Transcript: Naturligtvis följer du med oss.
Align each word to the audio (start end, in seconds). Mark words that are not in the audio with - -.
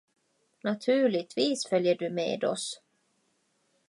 Naturligtvis 0.63 1.67
följer 1.67 1.95
du 1.95 2.09
med 2.09 2.43
oss. 2.43 2.81